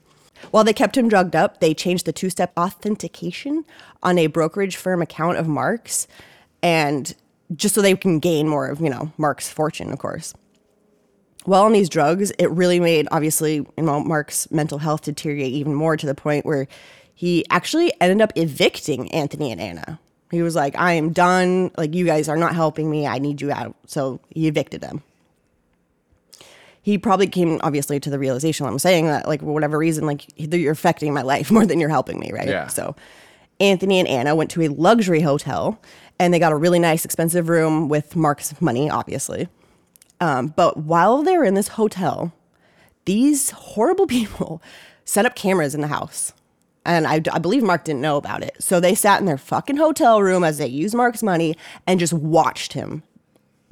While 0.51 0.63
they 0.63 0.73
kept 0.73 0.97
him 0.97 1.09
drugged 1.09 1.35
up, 1.35 1.59
they 1.59 1.73
changed 1.73 2.05
the 2.05 2.13
two 2.13 2.29
step 2.29 2.51
authentication 2.57 3.65
on 4.03 4.17
a 4.17 4.27
brokerage 4.27 4.75
firm 4.75 5.01
account 5.01 5.37
of 5.37 5.47
Mark's 5.47 6.07
and 6.61 7.13
just 7.55 7.75
so 7.75 7.81
they 7.81 7.95
can 7.95 8.19
gain 8.19 8.47
more 8.47 8.67
of, 8.67 8.79
you 8.81 8.89
know, 8.89 9.11
Mark's 9.17 9.49
fortune, 9.49 9.91
of 9.91 9.99
course. 9.99 10.33
while 11.45 11.63
on 11.63 11.73
these 11.73 11.89
drugs, 11.89 12.31
it 12.39 12.49
really 12.49 12.79
made 12.79 13.07
obviously 13.11 13.65
Mark's 13.77 14.49
mental 14.51 14.79
health 14.79 15.03
deteriorate 15.03 15.53
even 15.53 15.73
more 15.73 15.95
to 15.95 16.05
the 16.05 16.15
point 16.15 16.45
where 16.45 16.67
he 17.13 17.45
actually 17.49 17.93
ended 18.01 18.21
up 18.21 18.33
evicting 18.35 19.11
Anthony 19.11 19.51
and 19.51 19.61
Anna. 19.61 19.99
He 20.31 20.41
was 20.41 20.55
like, 20.55 20.75
"I 20.77 20.93
am 20.93 21.13
done. 21.13 21.71
Like 21.77 21.93
you 21.93 22.05
guys 22.05 22.27
are 22.27 22.35
not 22.35 22.55
helping 22.55 22.89
me. 22.89 23.07
I 23.07 23.19
need 23.19 23.41
you 23.41 23.51
out." 23.51 23.75
So 23.85 24.19
he 24.29 24.47
evicted 24.47 24.81
them. 24.81 25.03
He 26.85 26.99
probably 26.99 27.25
came 27.25 27.59
obviously 27.63 27.99
to 27.99 28.11
the 28.11 28.19
realization 28.19 28.67
I'm 28.67 28.77
saying 28.77 29.07
that 29.07 29.27
like 29.27 29.39
for 29.39 29.47
whatever 29.47 29.75
reason 29.75 30.05
like 30.05 30.27
you're 30.37 30.71
affecting 30.71 31.15
my 31.15 31.23
life 31.23 31.49
more 31.51 31.65
than 31.65 31.79
you're 31.79 31.89
helping 31.89 32.19
me, 32.19 32.31
right? 32.31 32.47
Yeah. 32.47 32.67
So 32.67 32.95
Anthony 33.59 33.97
and 33.97 34.07
Anna 34.07 34.35
went 34.35 34.51
to 34.51 34.61
a 34.61 34.67
luxury 34.67 35.21
hotel 35.21 35.81
and 36.19 36.31
they 36.31 36.37
got 36.37 36.51
a 36.51 36.55
really 36.55 36.77
nice 36.77 37.03
expensive 37.03 37.49
room 37.49 37.89
with 37.89 38.15
Mark's 38.15 38.61
money, 38.61 38.87
obviously. 38.87 39.47
Um, 40.21 40.53
but 40.55 40.77
while 40.77 41.23
they 41.23 41.35
were 41.35 41.43
in 41.43 41.55
this 41.55 41.69
hotel, 41.69 42.31
these 43.05 43.49
horrible 43.49 44.05
people 44.19 44.61
set 45.05 45.25
up 45.25 45.33
cameras 45.33 45.73
in 45.73 45.81
the 45.81 45.87
house. 45.87 46.33
And 46.85 47.07
I, 47.07 47.19
I 47.33 47.39
believe 47.39 47.63
Mark 47.63 47.83
didn't 47.83 48.01
know 48.01 48.17
about 48.17 48.43
it. 48.43 48.57
So 48.59 48.79
they 48.79 48.93
sat 48.93 49.19
in 49.19 49.25
their 49.25 49.39
fucking 49.39 49.77
hotel 49.77 50.21
room 50.21 50.43
as 50.43 50.59
they 50.59 50.67
used 50.67 50.93
Mark's 50.93 51.23
money 51.23 51.57
and 51.87 51.99
just 51.99 52.13
watched 52.13 52.73
him 52.73 53.01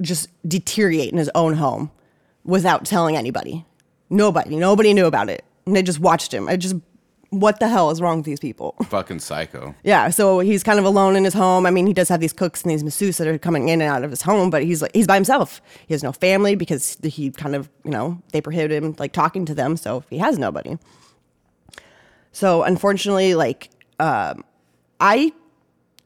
just 0.02 0.28
deteriorate 0.48 1.12
in 1.12 1.18
his 1.18 1.30
own 1.36 1.54
home 1.54 1.92
without 2.44 2.84
telling 2.84 3.16
anybody. 3.16 3.64
Nobody, 4.10 4.56
nobody 4.56 4.94
knew 4.94 5.06
about 5.06 5.28
it. 5.28 5.44
And 5.66 5.74
they 5.74 5.82
just 5.82 5.98
watched 5.98 6.32
him. 6.32 6.48
I 6.48 6.56
just, 6.56 6.76
what 7.30 7.58
the 7.58 7.68
hell 7.68 7.90
is 7.90 8.00
wrong 8.00 8.18
with 8.18 8.26
these 8.26 8.38
people? 8.38 8.74
Fucking 8.88 9.20
psycho. 9.20 9.74
Yeah, 9.82 10.10
so 10.10 10.40
he's 10.40 10.62
kind 10.62 10.78
of 10.78 10.84
alone 10.84 11.16
in 11.16 11.24
his 11.24 11.34
home. 11.34 11.66
I 11.66 11.70
mean, 11.70 11.86
he 11.86 11.92
does 11.92 12.08
have 12.08 12.20
these 12.20 12.32
cooks 12.32 12.62
and 12.62 12.70
these 12.70 12.82
masseuses 12.82 13.16
that 13.18 13.26
are 13.26 13.38
coming 13.38 13.68
in 13.68 13.80
and 13.80 13.90
out 13.90 14.04
of 14.04 14.10
his 14.10 14.22
home, 14.22 14.50
but 14.50 14.62
he's 14.62 14.82
like 14.82 14.94
he's 14.94 15.06
by 15.06 15.14
himself. 15.14 15.62
He 15.86 15.94
has 15.94 16.02
no 16.02 16.12
family 16.12 16.54
because 16.54 16.98
he 17.02 17.30
kind 17.30 17.54
of, 17.56 17.70
you 17.84 17.90
know, 17.90 18.20
they 18.32 18.40
prohibit 18.40 18.82
him 18.82 18.94
like 18.98 19.12
talking 19.12 19.46
to 19.46 19.54
them, 19.54 19.76
so 19.76 20.04
he 20.10 20.18
has 20.18 20.38
nobody. 20.38 20.78
So 22.32 22.62
unfortunately, 22.62 23.34
like 23.34 23.70
um, 23.98 24.44
I 25.00 25.32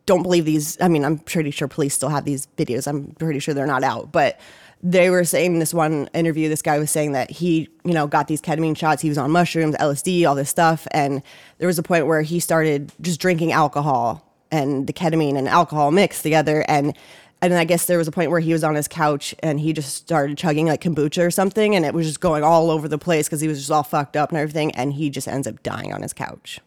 don't 0.06 0.22
believe 0.22 0.44
these. 0.44 0.80
I 0.80 0.88
mean, 0.88 1.04
I'm 1.04 1.18
pretty 1.18 1.50
sure 1.50 1.68
police 1.68 1.94
still 1.94 2.08
have 2.08 2.24
these 2.24 2.46
videos. 2.56 2.86
I'm 2.86 3.12
pretty 3.18 3.40
sure 3.40 3.54
they're 3.54 3.66
not 3.66 3.82
out, 3.82 4.12
but 4.12 4.38
they 4.82 5.10
were 5.10 5.24
saying 5.24 5.54
in 5.54 5.58
this 5.58 5.74
one 5.74 6.08
interview, 6.14 6.48
this 6.48 6.62
guy 6.62 6.78
was 6.78 6.90
saying 6.90 7.12
that 7.12 7.30
he, 7.30 7.68
you 7.84 7.92
know, 7.92 8.06
got 8.06 8.28
these 8.28 8.40
ketamine 8.40 8.76
shots. 8.76 9.02
He 9.02 9.08
was 9.08 9.18
on 9.18 9.30
mushrooms, 9.30 9.74
LSD, 9.76 10.28
all 10.28 10.34
this 10.34 10.50
stuff, 10.50 10.86
and 10.92 11.22
there 11.58 11.66
was 11.66 11.78
a 11.78 11.82
point 11.82 12.06
where 12.06 12.22
he 12.22 12.38
started 12.38 12.92
just 13.00 13.20
drinking 13.20 13.52
alcohol 13.52 14.24
and 14.50 14.86
the 14.86 14.92
ketamine 14.92 15.36
and 15.36 15.48
alcohol 15.48 15.90
mixed 15.90 16.22
together, 16.22 16.64
and 16.68 16.96
and 17.40 17.54
I 17.54 17.64
guess 17.64 17.86
there 17.86 17.98
was 17.98 18.08
a 18.08 18.12
point 18.12 18.30
where 18.30 18.40
he 18.40 18.52
was 18.52 18.64
on 18.64 18.74
his 18.74 18.88
couch 18.88 19.32
and 19.44 19.60
he 19.60 19.72
just 19.72 19.94
started 19.94 20.36
chugging 20.36 20.66
like 20.66 20.80
kombucha 20.80 21.24
or 21.24 21.30
something, 21.30 21.74
and 21.74 21.84
it 21.84 21.94
was 21.94 22.06
just 22.06 22.20
going 22.20 22.42
all 22.44 22.70
over 22.70 22.88
the 22.88 22.98
place 22.98 23.26
because 23.26 23.40
he 23.40 23.48
was 23.48 23.58
just 23.58 23.70
all 23.70 23.82
fucked 23.82 24.16
up 24.16 24.30
and 24.30 24.38
everything, 24.38 24.70
and 24.72 24.92
he 24.94 25.10
just 25.10 25.28
ends 25.28 25.46
up 25.46 25.62
dying 25.62 25.92
on 25.92 26.02
his 26.02 26.12
couch 26.12 26.60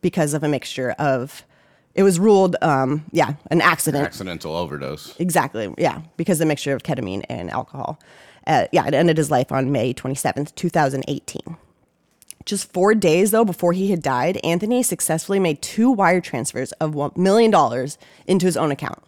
because 0.00 0.32
of 0.34 0.42
a 0.42 0.48
mixture 0.48 0.92
of. 0.92 1.44
It 1.94 2.02
was 2.02 2.20
ruled, 2.20 2.56
um, 2.62 3.04
yeah, 3.10 3.34
an 3.50 3.60
accident. 3.60 4.04
Accidental 4.04 4.54
overdose. 4.54 5.18
Exactly. 5.18 5.72
Yeah, 5.76 6.02
because 6.16 6.38
the 6.38 6.46
mixture 6.46 6.74
of 6.74 6.82
ketamine 6.82 7.24
and 7.28 7.50
alcohol. 7.50 7.98
Uh, 8.46 8.66
yeah, 8.72 8.86
it 8.86 8.94
ended 8.94 9.16
his 9.16 9.30
life 9.30 9.52
on 9.52 9.72
May 9.72 9.92
27th, 9.92 10.54
2018. 10.54 11.56
Just 12.46 12.72
four 12.72 12.94
days, 12.94 13.32
though, 13.32 13.44
before 13.44 13.72
he 13.72 13.90
had 13.90 14.02
died, 14.02 14.38
Anthony 14.42 14.82
successfully 14.82 15.38
made 15.38 15.60
two 15.60 15.90
wire 15.90 16.20
transfers 16.20 16.72
of 16.72 16.92
$1 16.92 17.16
million 17.16 17.52
into 18.26 18.46
his 18.46 18.56
own 18.56 18.70
account. 18.70 19.02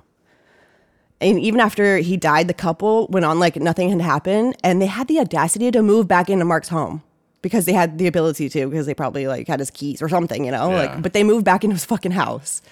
And 1.20 1.38
even 1.40 1.60
after 1.60 1.98
he 1.98 2.16
died, 2.16 2.48
the 2.48 2.54
couple 2.54 3.06
went 3.08 3.24
on 3.24 3.38
like 3.38 3.56
nothing 3.56 3.90
had 3.90 4.00
happened, 4.00 4.56
and 4.62 4.82
they 4.82 4.86
had 4.86 5.08
the 5.08 5.20
audacity 5.20 5.70
to 5.70 5.82
move 5.82 6.08
back 6.08 6.28
into 6.28 6.44
Mark's 6.44 6.68
home 6.68 7.02
because 7.42 7.64
they 7.66 7.72
had 7.72 7.98
the 7.98 8.06
ability 8.06 8.48
to, 8.48 8.68
because 8.68 8.86
they 8.86 8.94
probably 8.94 9.26
like 9.26 9.46
had 9.48 9.58
his 9.60 9.70
keys 9.70 10.00
or 10.00 10.08
something, 10.08 10.44
you 10.44 10.50
know. 10.50 10.70
Yeah. 10.70 10.76
Like, 10.76 11.02
but 11.02 11.12
they 11.12 11.24
moved 11.24 11.44
back 11.44 11.64
into 11.64 11.74
his 11.74 11.84
fucking 11.84 12.12
house 12.12 12.62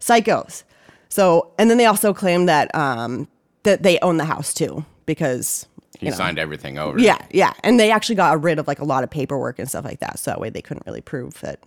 psychos. 0.00 0.62
So, 1.08 1.52
and 1.58 1.70
then 1.70 1.78
they 1.78 1.86
also 1.86 2.12
claim 2.14 2.46
that 2.46 2.74
um, 2.74 3.28
that 3.64 3.82
they 3.82 3.98
own 4.00 4.16
the 4.18 4.24
house 4.24 4.52
too 4.54 4.84
because 5.06 5.66
He 5.98 6.06
you 6.06 6.12
know, 6.12 6.16
signed 6.18 6.38
everything 6.38 6.78
over. 6.78 6.98
yeah, 6.98 7.18
yeah, 7.30 7.52
and 7.64 7.80
they 7.80 7.90
actually 7.90 8.14
got 8.16 8.42
rid 8.42 8.58
of 8.58 8.66
like 8.66 8.78
a 8.78 8.84
lot 8.84 9.04
of 9.04 9.10
paperwork 9.10 9.58
and 9.58 9.68
stuff 9.68 9.84
like 9.84 10.00
that. 10.00 10.18
So 10.18 10.30
that 10.30 10.40
way 10.40 10.50
they 10.50 10.62
couldn't 10.62 10.86
really 10.86 11.00
prove 11.00 11.40
that 11.40 11.60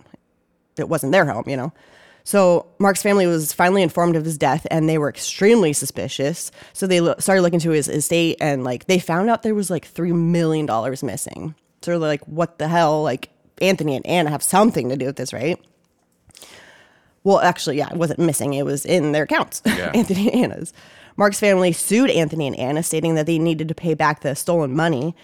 it 0.78 0.88
wasn't 0.88 1.12
their 1.12 1.26
home, 1.26 1.44
you 1.46 1.56
know. 1.56 1.72
So 2.24 2.66
Mark's 2.78 3.02
family 3.02 3.26
was 3.26 3.52
finally 3.52 3.82
informed 3.82 4.14
of 4.14 4.24
his 4.24 4.38
death, 4.38 4.64
and 4.70 4.88
they 4.88 4.96
were 4.96 5.08
extremely 5.08 5.72
suspicious. 5.72 6.52
So 6.72 6.86
they 6.86 7.00
lo- 7.00 7.16
started 7.18 7.42
looking 7.42 7.56
into 7.56 7.70
his 7.70 7.88
estate, 7.88 8.36
and 8.40 8.62
like 8.62 8.86
they 8.86 9.00
found 9.00 9.28
out 9.28 9.42
there 9.42 9.56
was 9.56 9.70
like 9.70 9.84
three 9.84 10.12
million 10.12 10.64
dollars 10.66 11.02
missing. 11.02 11.56
So 11.84 11.92
they're 11.92 11.98
like, 11.98 12.24
"What 12.26 12.58
the 12.58 12.68
hell?" 12.68 13.02
Like 13.02 13.30
Anthony 13.60 13.96
and 13.96 14.06
Anna 14.06 14.30
have 14.30 14.42
something 14.42 14.88
to 14.88 14.96
do 14.96 15.06
with 15.06 15.16
this, 15.16 15.32
right? 15.32 15.58
Well, 17.24 17.40
actually, 17.40 17.78
yeah, 17.78 17.88
it 17.90 17.96
wasn't 17.96 18.18
missing. 18.18 18.54
It 18.54 18.64
was 18.64 18.84
in 18.84 19.12
their 19.12 19.22
accounts, 19.24 19.62
Yeah. 19.66 19.92
Anthony 19.94 20.32
and 20.32 20.52
Anna's. 20.52 20.72
Mark's 21.16 21.38
family 21.38 21.72
sued 21.72 22.10
Anthony 22.10 22.46
and 22.46 22.56
Anna, 22.58 22.82
stating 22.82 23.14
that 23.14 23.26
they 23.26 23.38
needed 23.38 23.68
to 23.68 23.74
pay 23.74 23.94
back 23.94 24.20
the 24.20 24.34
stolen 24.34 24.74
money. 24.74 25.14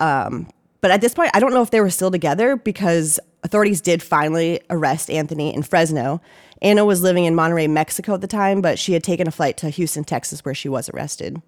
Um, 0.00 0.48
but 0.80 0.90
at 0.90 1.00
this 1.00 1.14
point, 1.14 1.30
I 1.34 1.40
don't 1.40 1.52
know 1.52 1.62
if 1.62 1.70
they 1.70 1.80
were 1.80 1.90
still 1.90 2.10
together 2.10 2.56
because 2.56 3.20
authorities 3.42 3.80
did 3.80 4.02
finally 4.02 4.60
arrest 4.70 5.10
Anthony 5.10 5.54
in 5.54 5.62
Fresno. 5.62 6.20
Anna 6.62 6.84
was 6.84 7.02
living 7.02 7.24
in 7.26 7.34
Monterrey, 7.34 7.68
Mexico 7.68 8.14
at 8.14 8.20
the 8.22 8.26
time, 8.26 8.60
but 8.62 8.78
she 8.78 8.94
had 8.94 9.04
taken 9.04 9.28
a 9.28 9.30
flight 9.30 9.56
to 9.58 9.68
Houston, 9.68 10.02
Texas, 10.02 10.44
where 10.44 10.54
she 10.54 10.68
was 10.68 10.88
arrested. 10.88 11.40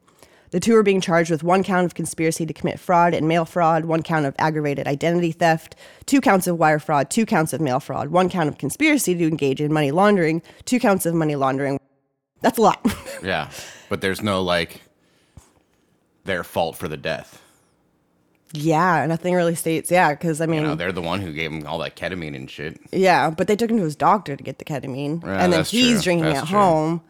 The 0.53 0.61
two 0.61 0.77
are 0.77 0.83
being 0.83 1.01
charged 1.01 1.31
with 1.31 1.43
one 1.43 1.63
count 1.65 1.85
of 1.87 1.95
conspiracy 1.95 2.47
to 2.47 2.53
commit 2.53 2.79
fraud 2.79 3.15
and 3.15 3.27
mail 3.27 3.45
fraud, 3.45 3.85
one 3.87 4.03
count 4.03 4.27
of 4.27 4.35
aggravated 4.39 4.87
identity 4.87 5.33
theft, 5.33 5.75
two 6.07 6.21
counts 6.21 6.47
of 6.47 6.59
wire 6.59 6.79
fraud, 6.79 7.11
two 7.11 7.27
counts 7.27 7.53
of 7.53 7.61
mail 7.61 7.81
fraud, 7.81 8.09
one 8.09 8.29
count 8.29 8.49
of 8.49 8.57
conspiracy 8.59 9.15
to 9.15 9.27
engage 9.27 9.61
in 9.61 9.73
money 9.73 9.91
laundering, 9.91 10.43
two 10.65 10.79
counts 10.79 11.05
of 11.07 11.15
money 11.15 11.35
laundering. 11.37 11.79
That's 12.43 12.59
a 12.59 12.63
lot. 12.63 12.85
Yeah. 13.23 13.51
But 13.89 14.03
there's 14.03 14.23
no 14.23 14.43
like 14.43 14.83
their 16.25 16.45
fault 16.45 16.77
for 16.77 16.87
the 16.87 16.97
death. 16.99 17.41
yeah, 18.53 19.05
nothing 19.07 19.35
really 19.35 19.55
states. 19.55 19.91
Yeah, 19.91 20.11
because 20.13 20.41
I 20.41 20.47
mean, 20.47 20.61
You 20.63 20.67
know, 20.69 20.75
they're 20.75 20.93
the 20.93 21.03
one 21.03 21.21
who 21.21 21.33
gave 21.33 21.51
him 21.51 21.67
all 21.67 21.79
that 21.79 21.97
ketamine 21.97 22.37
and 22.37 22.51
shit. 22.51 22.79
yeah, 22.93 23.31
but 23.31 23.49
they 23.49 23.57
took 23.57 23.71
him 23.71 23.79
to 23.79 23.85
his 23.85 23.97
doctor 23.97 24.37
to 24.37 24.43
get 24.43 24.59
the 24.59 24.65
ketamine, 24.65 25.23
Yeah, 25.25 25.43
and 25.45 25.53
then 25.53 25.65
he's 25.65 25.95
true. 25.97 26.03
drinking 26.03 26.25
That's 26.27 26.43
at 26.43 26.49
true. 26.49 26.59
home. 26.59 27.01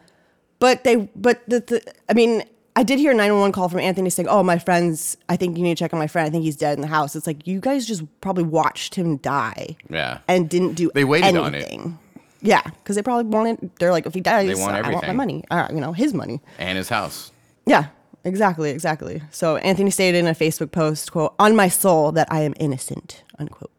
But 0.59 0.83
they, 0.83 0.95
but 1.15 1.41
the, 1.47 1.59
the, 1.59 1.93
I 2.09 2.13
mean, 2.13 2.43
I 2.77 2.83
did 2.83 2.99
hear 2.99 3.09
a 3.11 3.15
911 3.15 3.53
call 3.53 3.69
from 3.69 3.79
Anthony 3.79 4.09
saying, 4.11 4.27
"Oh, 4.29 4.43
my 4.43 4.59
friend's. 4.59 5.17
I 5.29 5.35
think 5.35 5.57
you 5.57 5.63
need 5.63 5.75
to 5.77 5.83
check 5.83 5.93
on 5.93 5.99
my 5.99 6.05
friend. 6.05 6.27
I 6.27 6.29
think 6.29 6.43
he's 6.43 6.55
dead 6.55 6.75
in 6.77 6.81
the 6.81 6.87
house." 6.87 7.15
It's 7.15 7.25
like 7.25 7.47
you 7.47 7.59
guys 7.59 7.87
just 7.87 8.03
probably 8.21 8.43
watched 8.43 8.93
him 8.93 9.17
die. 9.17 9.75
Yeah. 9.89 10.19
and 10.27 10.47
didn't 10.47 10.75
do 10.75 10.91
They 10.93 11.03
waited 11.03 11.35
on 11.35 11.55
it. 11.55 11.57
anything. 11.57 11.97
Yeah, 12.41 12.61
because 12.61 12.95
they 12.95 13.01
probably 13.01 13.25
wanted. 13.25 13.71
They're 13.79 13.91
like, 13.91 14.05
if 14.05 14.13
he 14.13 14.21
dies, 14.21 14.47
They 14.47 14.61
want 14.61 14.73
I 14.75 14.81
want 14.81 14.85
my 14.85 14.97
everything. 14.99 15.15
money. 15.17 15.43
Uh, 15.49 15.67
you 15.73 15.81
know, 15.81 15.91
his 15.91 16.13
money. 16.13 16.39
And 16.59 16.77
his 16.77 16.87
house. 16.89 17.31
Yeah, 17.65 17.87
exactly, 18.23 18.69
exactly. 18.69 19.23
So 19.31 19.57
Anthony 19.57 19.89
stated 19.89 20.19
in 20.19 20.27
a 20.27 20.35
Facebook 20.35 20.71
post, 20.71 21.11
"quote 21.11 21.33
On 21.39 21.55
my 21.55 21.69
soul 21.69 22.11
that 22.11 22.27
I 22.31 22.41
am 22.41 22.53
innocent." 22.59 23.23
Unquote. 23.39 23.71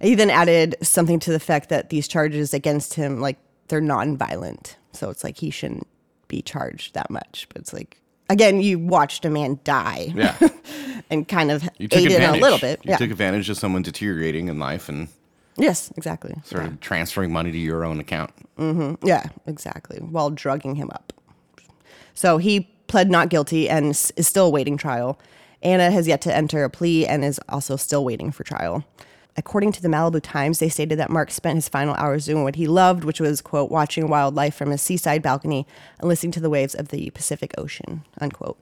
He 0.00 0.14
then 0.14 0.30
added 0.30 0.76
something 0.80 1.18
to 1.20 1.30
the 1.30 1.36
effect 1.36 1.68
that 1.68 1.90
these 1.90 2.08
charges 2.08 2.54
against 2.54 2.94
him, 2.94 3.20
like 3.20 3.36
they're 3.68 3.80
non-violent, 3.82 4.76
so 4.92 5.10
it's 5.10 5.22
like 5.24 5.36
he 5.38 5.50
shouldn't 5.50 5.86
be 6.28 6.42
charged 6.42 6.94
that 6.94 7.10
much. 7.10 7.46
But 7.48 7.58
it's 7.62 7.72
like 7.72 8.00
again, 8.30 8.60
you 8.60 8.78
watched 8.78 9.24
a 9.24 9.30
man 9.30 9.58
die, 9.64 10.12
Yeah. 10.14 10.36
and 11.10 11.26
kind 11.26 11.50
of 11.50 11.68
You 11.78 11.88
took 11.88 12.00
aided 12.00 12.12
advantage. 12.12 12.40
a 12.40 12.44
little 12.44 12.58
bit. 12.58 12.80
You 12.84 12.90
yeah. 12.90 12.96
took 12.98 13.10
advantage 13.10 13.48
of 13.50 13.56
someone 13.56 13.82
deteriorating 13.82 14.48
in 14.48 14.58
life 14.58 14.88
and 14.88 15.08
yes, 15.56 15.90
exactly. 15.96 16.34
Sort 16.44 16.64
of 16.66 16.80
transferring 16.80 17.32
money 17.32 17.50
to 17.52 17.58
your 17.58 17.84
own 17.84 17.98
account. 18.00 18.30
Mm-hmm. 18.58 19.06
Yeah, 19.06 19.26
exactly. 19.46 19.98
While 19.98 20.30
drugging 20.30 20.74
him 20.76 20.90
up. 20.92 21.12
So 22.14 22.38
he 22.38 22.68
pled 22.88 23.10
not 23.10 23.28
guilty 23.28 23.68
and 23.68 23.90
is 23.90 24.12
still 24.20 24.46
awaiting 24.46 24.76
trial. 24.76 25.18
Anna 25.62 25.90
has 25.90 26.06
yet 26.06 26.20
to 26.22 26.34
enter 26.34 26.64
a 26.64 26.70
plea 26.70 27.06
and 27.06 27.24
is 27.24 27.40
also 27.48 27.76
still 27.76 28.04
waiting 28.04 28.30
for 28.30 28.44
trial. 28.44 28.84
According 29.36 29.70
to 29.72 29.82
the 29.82 29.88
Malibu 29.88 30.20
Times, 30.20 30.58
they 30.58 30.68
stated 30.68 30.98
that 30.98 31.10
Mark 31.10 31.30
spent 31.30 31.56
his 31.56 31.68
final 31.68 31.94
hours 31.94 32.26
doing 32.26 32.42
what 32.42 32.56
he 32.56 32.66
loved, 32.66 33.04
which 33.04 33.20
was, 33.20 33.40
quote, 33.40 33.70
watching 33.70 34.08
wildlife 34.08 34.54
from 34.54 34.70
his 34.70 34.82
seaside 34.82 35.22
balcony 35.22 35.66
and 36.00 36.08
listening 36.08 36.32
to 36.32 36.40
the 36.40 36.50
waves 36.50 36.74
of 36.74 36.88
the 36.88 37.10
Pacific 37.10 37.54
Ocean, 37.56 38.02
unquote. 38.20 38.58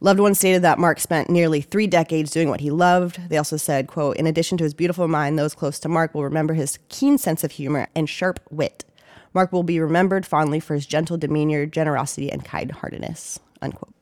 Loved 0.00 0.18
ones 0.18 0.38
stated 0.38 0.62
that 0.62 0.80
Mark 0.80 0.98
spent 0.98 1.30
nearly 1.30 1.60
three 1.60 1.86
decades 1.86 2.32
doing 2.32 2.48
what 2.48 2.60
he 2.60 2.72
loved. 2.72 3.28
They 3.28 3.36
also 3.36 3.56
said, 3.56 3.86
quote, 3.86 4.16
in 4.16 4.26
addition 4.26 4.58
to 4.58 4.64
his 4.64 4.74
beautiful 4.74 5.06
mind, 5.06 5.38
those 5.38 5.54
close 5.54 5.78
to 5.80 5.88
Mark 5.88 6.12
will 6.12 6.24
remember 6.24 6.54
his 6.54 6.80
keen 6.88 7.16
sense 7.16 7.44
of 7.44 7.52
humor 7.52 7.86
and 7.94 8.08
sharp 8.08 8.40
wit. 8.50 8.84
Mark 9.32 9.52
will 9.52 9.62
be 9.62 9.78
remembered 9.78 10.26
fondly 10.26 10.58
for 10.58 10.74
his 10.74 10.86
gentle 10.86 11.16
demeanor, 11.18 11.66
generosity, 11.66 12.32
and 12.32 12.44
kind-heartedness, 12.44 13.38
unquote. 13.62 13.94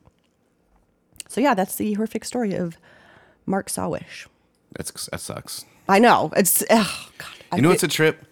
So 1.27 1.39
yeah, 1.39 1.53
that's 1.53 1.75
the 1.75 1.93
horrific 1.93 2.25
story 2.25 2.55
of 2.55 2.77
Mark 3.45 3.69
Sawusch. 3.69 4.25
That's 4.75 4.91
that 5.07 5.19
sucks. 5.19 5.65
I 5.89 5.99
know. 5.99 6.31
It's, 6.37 6.63
oh, 6.69 7.09
God. 7.17 7.27
I 7.51 7.55
You 7.57 7.61
know 7.61 7.67
feel- 7.67 7.71
what's 7.73 7.83
a 7.83 7.87
trip? 7.89 8.25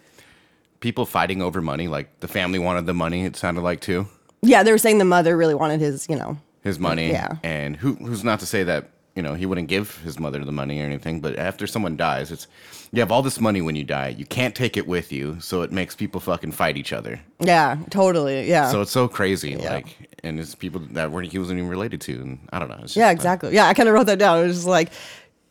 People 0.79 1.05
fighting 1.05 1.41
over 1.41 1.61
money. 1.61 1.87
Like 1.87 2.19
the 2.21 2.27
family 2.27 2.59
wanted 2.59 2.85
the 2.85 2.93
money. 2.93 3.25
It 3.25 3.35
sounded 3.35 3.61
like 3.61 3.81
too 3.81 4.07
yeah, 4.41 4.63
they 4.63 4.71
were 4.71 4.77
saying 4.77 4.97
the 4.97 5.05
mother 5.05 5.35
really 5.35 5.55
wanted 5.55 5.79
his, 5.79 6.07
you 6.09 6.15
know, 6.15 6.37
his 6.63 6.79
money. 6.79 7.09
Yeah. 7.09 7.37
And 7.43 7.75
who 7.75 7.95
who's 7.95 8.23
not 8.23 8.39
to 8.41 8.45
say 8.45 8.63
that 8.63 8.89
you 9.15 9.23
know, 9.23 9.33
he 9.33 9.47
wouldn't 9.47 9.67
give 9.67 9.97
his 10.03 10.19
mother 10.19 10.45
the 10.45 10.51
money 10.51 10.79
or 10.79 10.83
anything. 10.83 11.21
But 11.21 11.39
after 11.39 11.65
someone 11.65 11.97
dies, 11.97 12.31
it's 12.31 12.45
you 12.91 12.99
have 12.99 13.11
all 13.11 13.23
this 13.23 13.39
money 13.41 13.61
when 13.61 13.75
you 13.75 13.83
die. 13.83 14.09
You 14.09 14.27
can't 14.27 14.53
take 14.53 14.77
it 14.77 14.85
with 14.87 15.11
you, 15.11 15.39
so 15.39 15.63
it 15.63 15.71
makes 15.71 15.95
people 15.95 16.21
fucking 16.21 16.51
fight 16.51 16.77
each 16.77 16.93
other. 16.93 17.19
Yeah, 17.39 17.77
totally. 17.89 18.47
Yeah. 18.47 18.69
So 18.69 18.81
it's 18.81 18.91
so 18.91 19.07
crazy, 19.07 19.57
like, 19.57 19.97
and 20.23 20.39
it's 20.39 20.53
people 20.53 20.81
that 20.91 21.11
weren't 21.11 21.31
he 21.31 21.39
wasn't 21.39 21.57
even 21.57 21.69
related 21.69 21.99
to, 22.01 22.13
and 22.21 22.47
I 22.53 22.59
don't 22.59 22.69
know. 22.69 22.83
Yeah, 22.89 23.09
exactly. 23.09 23.55
Yeah, 23.55 23.65
I 23.65 23.73
kind 23.73 23.89
of 23.89 23.95
wrote 23.95 24.05
that 24.05 24.19
down. 24.19 24.43
It 24.43 24.47
was 24.47 24.57
just 24.57 24.67
like, 24.67 24.91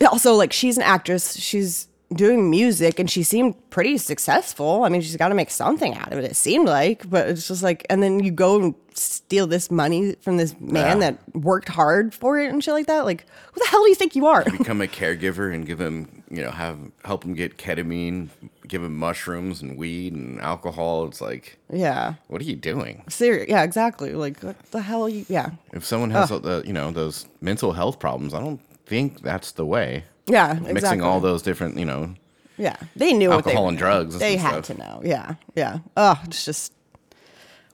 also 0.09 0.35
like 0.35 0.53
she's 0.53 0.77
an 0.77 0.85
actress. 0.85 1.37
She's 1.37 1.89
doing 2.15 2.49
music, 2.51 2.99
and 2.99 3.11
she 3.11 3.23
seemed 3.23 3.55
pretty 3.71 3.99
successful. 3.99 4.85
I 4.85 4.89
mean, 4.89 5.01
she's 5.01 5.17
got 5.17 5.29
to 5.29 5.35
make 5.35 5.51
something 5.51 5.95
out 5.95 6.13
of 6.13 6.19
it. 6.19 6.25
It 6.25 6.37
seemed 6.37 6.67
like, 6.69 7.09
but 7.11 7.29
it's 7.29 7.49
just 7.49 7.63
like, 7.63 7.85
and 7.91 8.03
then 8.03 8.23
you 8.23 8.31
go 8.31 8.61
and 8.63 8.75
steal 8.95 9.47
this 9.47 9.71
money 9.71 10.15
from 10.23 10.37
this 10.39 10.55
man 10.61 11.01
Yeah. 11.01 11.11
that 11.11 11.19
worked 11.37 11.69
hard 11.69 12.15
for 12.15 12.39
it 12.39 12.51
and 12.51 12.63
shit 12.65 12.73
like 12.75 12.87
that. 12.87 13.05
Like, 13.05 13.27
who 13.53 13.61
the 13.61 13.67
hell 13.67 13.83
do 13.83 13.89
you 13.89 13.95
think 13.95 14.15
you 14.17 14.27
are? 14.27 14.45
become 14.45 14.81
a 14.83 14.87
caregiver 14.87 15.53
and 15.53 15.67
give 15.67 15.81
him, 15.81 16.23
you 16.31 16.43
know, 16.43 16.51
have 16.51 16.79
help 17.05 17.25
him 17.25 17.35
get 17.35 17.59
ketamine, 17.59 18.29
give 18.67 18.83
him 18.83 18.97
mushrooms 18.97 19.61
and 19.61 19.77
weed 19.77 20.15
and 20.15 20.41
alcohol. 20.41 21.07
It's 21.09 21.21
like, 21.21 21.59
yeah, 21.73 22.15
what 22.29 22.41
are 22.41 22.45
you 22.45 22.57
doing? 22.57 23.03
serious. 23.09 23.49
Yeah, 23.49 23.63
exactly. 23.65 24.13
Like, 24.15 24.41
what 24.43 24.59
the 24.71 24.81
hell? 24.81 25.09
You, 25.09 25.27
yeah, 25.29 25.51
If 25.73 25.85
someone 25.85 26.11
has 26.13 26.29
the, 26.31 26.63
you 26.65 26.73
know, 26.73 26.91
those 26.93 27.27
mental 27.41 27.73
health 27.73 27.99
problems, 27.99 28.33
I 28.33 28.41
don't 28.41 28.61
think 28.87 29.21
that's 29.23 29.51
the 29.53 29.67
way. 29.67 30.05
Yeah, 30.26 30.54
Mixing 30.54 30.76
exactly. 30.76 31.00
all 31.06 31.21
those 31.21 31.42
different, 31.42 31.78
you 31.78 31.85
know, 31.85 32.14
Yeah, 32.59 32.76
they 32.95 33.12
knew 33.12 33.28
what 33.30 33.45
they 33.45 33.50
Alcohol 33.52 33.64
were 33.64 33.68
and 33.71 33.78
drugs 33.78 34.14
and 34.14 34.21
They 34.23 34.37
had 34.37 34.64
stuff. 34.64 34.76
to 34.76 34.83
know. 34.83 35.00
Yeah, 35.04 35.35
yeah. 35.54 35.78
Oh, 35.97 36.21
it's 36.25 36.45
just 36.45 36.73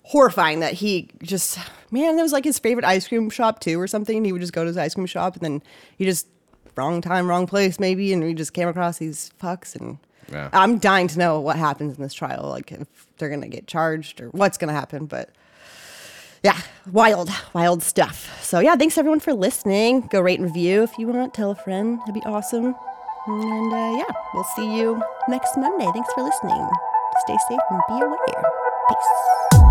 horrifying 0.04 0.60
that 0.60 0.74
he 0.74 1.08
just 1.22 1.58
man. 1.90 2.16
That 2.16 2.22
was 2.22 2.32
like 2.32 2.44
his 2.44 2.58
favorite 2.58 2.84
ice 2.84 3.06
cream 3.08 3.30
shop 3.30 3.60
too, 3.60 3.80
or 3.80 3.86
something. 3.86 4.24
He 4.24 4.32
would 4.32 4.40
just 4.40 4.52
go 4.52 4.62
to 4.62 4.68
his 4.68 4.76
ice 4.76 4.94
cream 4.94 5.06
shop, 5.06 5.34
and 5.34 5.42
then 5.42 5.62
he 5.96 6.04
just 6.04 6.26
wrong 6.76 7.00
time, 7.00 7.28
wrong 7.28 7.46
place, 7.46 7.78
maybe, 7.78 8.12
and 8.12 8.22
we 8.24 8.34
just 8.34 8.52
came 8.54 8.68
across 8.68 8.98
these 8.98 9.30
fucks. 9.40 9.76
And 9.76 9.98
Yeah. 10.30 10.48
I'm 10.52 10.78
dying 10.78 11.08
to 11.08 11.18
know 11.18 11.40
what 11.40 11.56
happens 11.56 11.96
in 11.96 12.02
this 12.02 12.14
trial, 12.14 12.48
like 12.48 12.72
if 12.72 12.86
they're 13.18 13.28
gonna 13.30 13.48
get 13.48 13.66
charged 13.66 14.20
or 14.20 14.28
what's 14.30 14.58
gonna 14.58 14.72
happen, 14.72 15.06
but. 15.06 15.30
Yeah, 16.42 16.58
wild, 16.90 17.30
wild 17.52 17.82
stuff. 17.84 18.42
So, 18.42 18.58
yeah, 18.58 18.74
thanks 18.74 18.98
everyone 18.98 19.20
for 19.20 19.32
listening. 19.32 20.02
Go 20.10 20.20
rate 20.20 20.40
and 20.40 20.48
review 20.48 20.82
if 20.82 20.98
you 20.98 21.06
want. 21.06 21.34
Tell 21.34 21.52
a 21.52 21.54
friend. 21.54 22.00
That'd 22.00 22.14
be 22.14 22.22
awesome. 22.24 22.74
And 23.26 23.72
uh, 23.72 23.96
yeah, 23.98 24.12
we'll 24.34 24.44
see 24.56 24.76
you 24.76 25.00
next 25.28 25.56
Monday. 25.56 25.86
Thanks 25.92 26.12
for 26.14 26.24
listening. 26.24 26.68
Stay 27.20 27.36
safe 27.48 27.60
and 27.70 27.80
be 27.88 27.94
aware. 27.94 28.44
Peace. 28.88 29.61